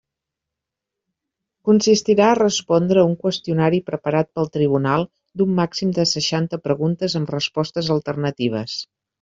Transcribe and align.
Consistirà 1.69 2.29
a 2.29 2.37
respondre 2.39 3.03
un 3.11 3.13
qüestionari 3.25 3.81
preparat 3.91 4.31
pel 4.39 4.49
tribunal 4.57 5.07
d'un 5.43 5.55
màxim 5.63 5.95
de 6.01 6.09
seixanta 6.15 6.63
preguntes 6.69 7.19
amb 7.21 7.35
respostes 7.39 7.97
alternatives. 7.99 8.81